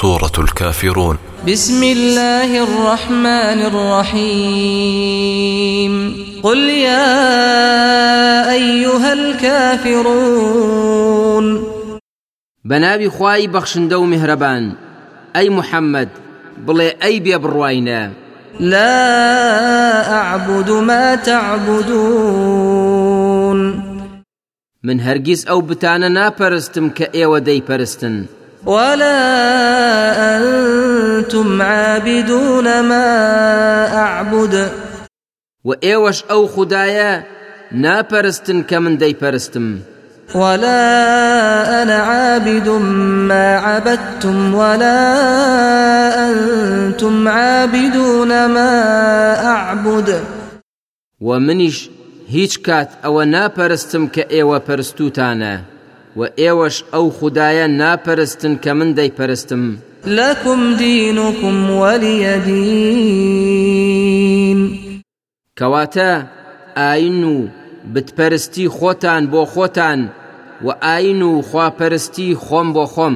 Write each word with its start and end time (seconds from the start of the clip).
سورة 0.00 0.32
الكافرون. 0.38 1.16
بسم 1.48 1.82
الله 1.82 2.62
الرحمن 2.62 3.60
الرحيم. 3.70 5.14
قل 6.42 6.58
يا 6.58 8.50
أيها 8.52 9.12
الكافرون. 9.12 10.24
بنابي 12.64 13.10
خواي 13.10 13.46
بخشندو 13.46 14.04
مهربان. 14.04 14.72
أي 15.36 15.50
محمد 15.50 16.08
ئەی 17.02 17.20
بێ 17.20 17.38
بڕواینە 17.38 18.10
لا 18.60 20.12
أعبد 20.12 20.70
ما 20.70 21.14
تعبدون. 21.14 22.68
من 24.82 25.00
هەرگیز 25.00 25.46
ئەو 25.46 25.62
بتانە 25.62 26.08
ناپەرستم 26.08 26.90
کە 26.98 27.04
ئێوە 27.14 27.40
دەیپەرستن. 27.40 28.37
ولا 28.66 29.18
أنتم 30.36 31.62
عابدون 31.62 32.80
ما 32.80 33.06
أعبد. 33.94 34.70
وإيوش 35.64 36.24
أو 36.30 36.46
خدايا 36.46 37.38
ناپەرستن 37.72 38.64
کە 38.70 38.78
من 38.78 38.98
دەیپەرستم 38.98 39.78
ولا 40.34 41.82
أنا 41.82 41.96
عابد 41.96 42.68
ما 43.28 43.56
عبدتم 43.56 44.54
ولا 44.54 44.98
أنتم 46.30 47.28
عابدون 47.28 48.46
ما 48.46 48.72
أعبد. 49.44 50.20
ومنيش 51.20 51.88
هیچ 52.28 52.62
کات 52.62 52.88
ئەوە 53.04 53.24
ناپەرستم 53.24 54.08
کە 54.14 54.22
ئێوە 54.32 54.60
پەرستوتانە. 54.68 55.77
و 56.18 56.20
ئێوەش 56.40 56.76
ئەو 56.92 57.06
خدایە 57.18 57.66
ناپەرستن 57.80 58.54
کە 58.62 58.72
من 58.78 58.90
دەیپەرستم. 58.98 59.62
لەکم 60.18 60.60
دینکم 60.82 61.56
وەلیەدین 61.80 63.38
کەواتە 65.58 66.12
ئاین 66.78 67.22
و 67.34 67.36
بتپەرستی 67.94 68.66
خۆتان 68.76 69.22
بۆ 69.32 69.42
خۆتان 69.52 70.00
و 70.64 70.68
ئاین 70.84 71.22
و 71.22 71.32
خواپەرستی 71.48 72.28
خۆم 72.44 72.68
بۆ 72.76 72.84
خۆم. 72.94 73.14